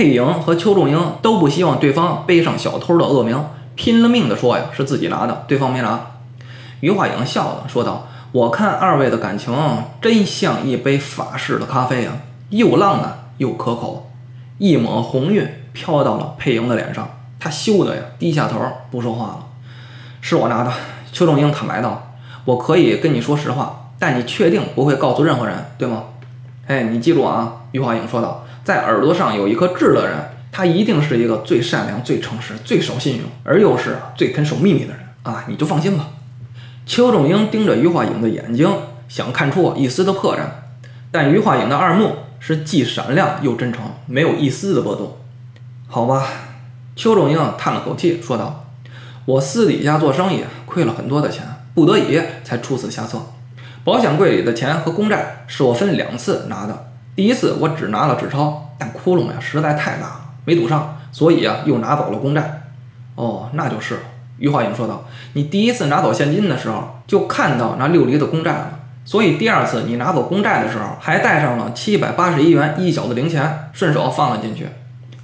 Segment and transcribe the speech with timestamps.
[0.00, 6.00] 佩莹和邱仲英都不希望对方背上小偷的恶名，拼了命的说呀是自己拿的，对方没拿。
[6.80, 9.54] 于化影笑了，说道：“我看二位的感情
[10.00, 12.12] 真像一杯法式的咖啡呀，
[12.48, 14.10] 又浪漫又可口。”
[14.56, 17.06] 一抹红晕飘到了佩莹的脸上，
[17.38, 18.58] 她羞得呀低下头
[18.90, 19.46] 不说话了。
[20.22, 20.72] 是我拿的，
[21.12, 22.14] 邱仲英坦白道
[22.46, 26.04] ：“我可以跟你说实话，但你确定不会告诉任何人，对吗？”
[26.68, 30.16] 哎，你记住啊，于化影说道：“在耳朵上有一颗痣的人，
[30.52, 35.44] 他一定是一个最善良、最诚实、最守信用，而又是最肯守秘密的人啊！
[35.48, 36.08] 你就放心吧。”
[36.86, 38.68] 邱仲英盯着于化影的眼睛，
[39.08, 40.40] 想看出一丝的破绽，
[41.12, 45.16] 但于化影的二目是既闪亮又真诚，没有一丝的波动。
[45.86, 46.26] 好吧，
[46.96, 48.66] 邱仲英叹了口气说道
[49.26, 53.20] ：“我私底下做生意亏了很多的钱，不得已才出此下策。
[53.84, 62.62] 保险柜里的钱和公债是我分两次拿的，第一次我只拿了纸钞，但窟窿呀实在太大了，没堵上，所以啊又拿走了公债。
[63.16, 64.00] 哦，那就是了。”
[64.38, 74.68] 于化影说道：“你第一次拿走现金的时候，就看到那六厘的公债了，所以第二次你拿走公债的时候，还带上了七百八十一元一小的零钱，顺手放了进去。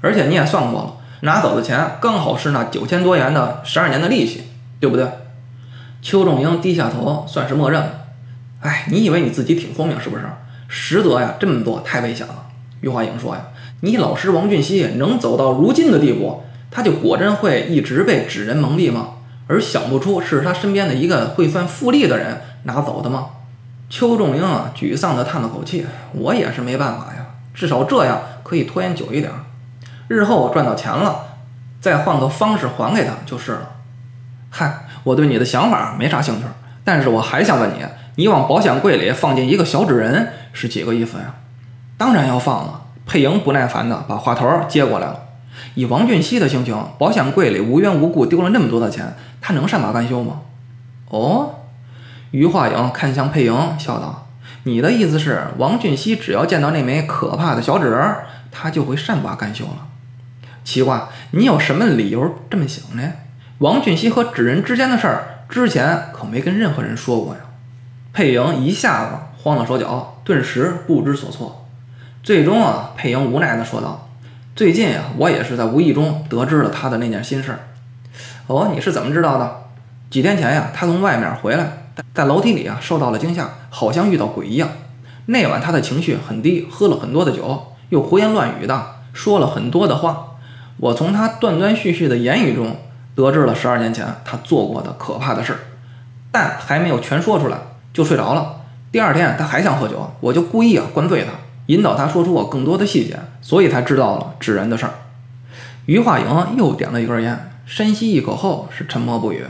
[0.00, 4.42] 而且你也算过了，拿走的钱刚好是那九千多元的十二年的利息，
[4.80, 5.06] 对不对？”
[6.02, 7.90] 邱仲英低下头，算是默认了。
[8.60, 10.24] 哎，你以为你自己挺聪明是不是？
[10.68, 12.46] 实则呀，这么做太危险了。
[12.80, 13.42] 余华影说呀
[13.80, 19.10] ：“你老师王俊熙能走到如今的地步。”他就果真会一直被纸人蒙蔽吗？
[19.46, 23.26] 而想不出是他身边的一个会算复利的人拿走的吗？
[23.88, 29.30] 邱仲英啊，沮丧地叹了口气：“我也是没办法呀，至少这样可以拖延久一点。
[30.08, 31.26] 日后赚到钱了，
[31.80, 33.70] 再换个方式还给他就是了。”
[34.50, 36.44] 嗨，我对你的想法没啥兴趣，
[36.82, 37.84] 但是我还想问你，
[38.16, 41.34] 你往保险柜里放进一个小纸人是几个意思呀？
[41.96, 42.82] 当然要放了。
[43.06, 45.20] 佩莹不耐烦地把话头接过来了。
[45.74, 50.40] 以王俊熙的性情，保险柜里无缘无故丢了那么多的钱，他能善罢甘休吗？
[51.10, 51.56] 哦，
[52.30, 54.28] 于化影看向佩莹，笑道
[54.64, 58.16] ：“你的意思是，王俊熙只要见到那枚可怕的小纸人，
[58.50, 59.86] 他就会善罢甘休了？
[60.64, 63.12] 奇怪，你有什么理由这么想呢？
[63.58, 67.40] 王俊熙和纸人之间的事儿，之前可没跟任何人说过呀。”
[68.14, 69.10] 佩莹一下子
[69.42, 71.66] 慌了手脚，顿时不知所措。
[72.22, 74.08] 最终啊，佩莹无奈地说道。
[74.54, 77.58] 最近呀，我也是在无意中得知了他的那件心事。
[78.46, 79.64] 哦，你是怎么知道的？
[80.10, 84.68] 几天前呀，他从外面回来，在楼梯里啊受到了惊吓，好像遇到鬼一样。
[85.26, 90.36] 那晚他的情绪很低，喝了很多的酒，又胡言乱语的说了很多的话。
[90.76, 92.76] 我从他断断续续的言语中
[93.16, 95.56] 得知了十二年前他做过的可怕的事，
[96.30, 97.58] 但还没有全说出来
[97.94, 98.56] 就睡着了。
[98.92, 101.30] 第二天他还想喝酒，我就故意啊灌醉他。
[101.66, 104.92] 引导他说出我更多的细节，所以才知道了纸人的事儿。
[105.86, 106.26] 于化莹
[106.58, 109.42] 又点了一根烟，深吸一口后是沉默不语。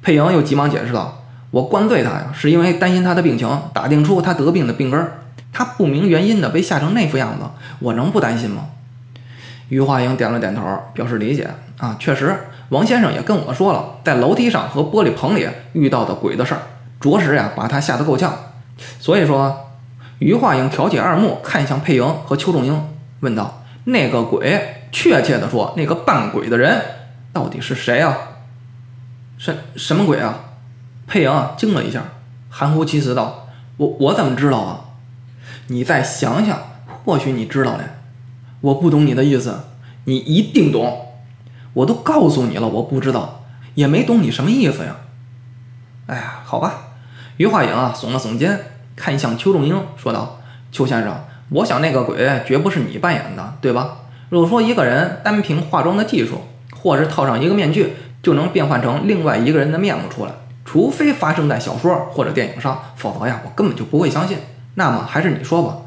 [0.00, 5.18] 佩莹又急忙解释道：“我灌醉他呀，是因为担心他的病情，打听出他得病的病根儿。
[5.52, 7.44] 他不明原因的被吓成那副样子，
[7.80, 8.66] 我能不担心吗？”
[9.68, 10.62] 于化莹点了点头，
[10.94, 11.50] 表示理解。
[11.76, 12.34] 啊，确实，
[12.70, 16.60] 王先生也跟我说了，在楼梯上和玻璃棚里遇到的鬼的事儿，
[17.00, 18.32] 着实呀把他吓得够呛。
[19.00, 19.66] 所以说。
[20.20, 22.78] 于化英挑起二目，看向佩莹和邱仲英，
[23.20, 26.78] 问道：“那个鬼，确切的说，那个扮鬼的人，
[27.32, 28.18] 到底是谁啊？
[29.38, 30.40] 什什么鬼啊？”
[31.08, 32.02] 佩莹啊惊了一下，
[32.50, 34.80] 含糊其辞道：“我我怎么知道啊？
[35.68, 36.58] 你再想想，
[37.06, 37.84] 或许你知道呢。
[38.60, 39.58] 我不懂你的意思，
[40.04, 41.14] 你一定懂。
[41.72, 43.44] 我都告诉你了，我不知道，
[43.74, 44.96] 也没懂你什么意思呀。
[46.08, 46.88] 哎呀，好吧。”
[47.40, 48.60] 于化影啊耸了耸肩。
[48.94, 50.40] 看向邱仲英说道
[50.70, 53.96] ：“邱先生，我想那个鬼绝不是你扮演的，对吧？
[54.28, 56.42] 如果说一个人单凭化妆的技术，
[56.76, 60.32] 或是套上一个面具，就能变换成另外一个人的面目出来，
[60.66, 64.36] 除非发生在小说或者电影上，否则呀，我根本就不会相信。
[64.74, 65.78] 那么还是你说吧，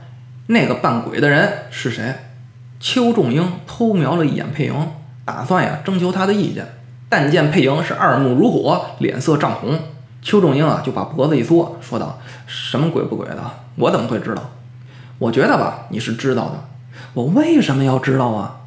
[0.48, 2.16] 那个扮鬼的人是谁？”
[2.82, 4.88] 邱仲英偷瞄了一眼佩莹，
[5.24, 6.66] 打算呀征求她的意见，
[7.08, 9.80] 但见佩莹是二目如火，脸色涨红。
[10.24, 12.18] 邱仲英啊，就把脖子一缩，说道
[12.48, 13.44] ：“什么鬼不鬼的？
[13.76, 14.42] 我怎么会知道？
[15.20, 16.64] 我觉得吧，你是知道的。
[17.14, 18.62] 我为什么要知道啊？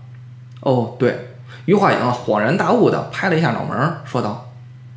[0.60, 1.30] 哦，对。”
[1.64, 4.50] 于化影恍然大悟地拍了一下脑门，说道：“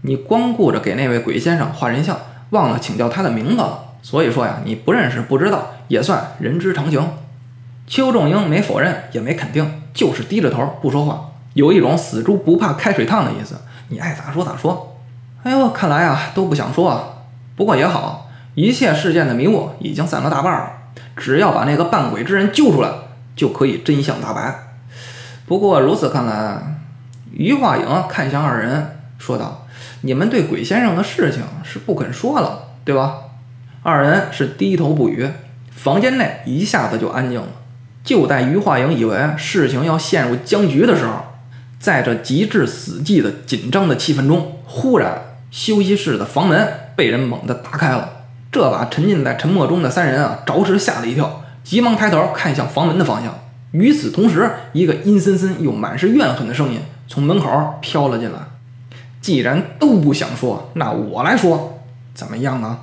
[0.03, 2.15] 你光顾着给那位鬼先生画人像，
[2.51, 3.85] 忘了请教他的名字了。
[4.01, 7.01] 所以说呀，你不认识不知道，也算人之常情。”
[7.87, 13.55] 邱仲英没否认，也没肯定，就是低着头不说话，有一种死猪不怕开水烫的意思。
[13.87, 14.97] 你爱咋说咋说。
[15.43, 17.03] 哎呦，看来啊都不想说啊，
[17.55, 20.71] 不过也好，一切事件的迷雾已经散了大半了。
[21.15, 22.89] 只要把那个扮鬼之人救出来，
[23.35, 24.53] 就可以真相大白。
[25.45, 26.77] 不过如此看来，
[27.31, 29.65] 余化影看向二人，说道
[30.01, 33.17] ：“你们对鬼先生的事情是不肯说了，对吧？”
[33.81, 35.29] 二人是低头不语。
[35.71, 37.47] 房间内一下子就安静了。
[38.03, 41.13] 就在余化影以为事情要陷入僵局的时候，
[41.79, 48.09] 在这极致死寂的紧张的气氛中，忽然休息室的房门被人猛地打开了。
[48.51, 53.33] 这把沉浸在沉默中的三人啊，着实吓了一跳，急忙抬头看向房门的方向。
[53.71, 58.39] 与此同时，一个阴森森又满是怨恨的声音从门口飘了进来
[59.21, 61.79] ：“既然都不想说，那我来说，
[62.15, 62.79] 怎么样呢？”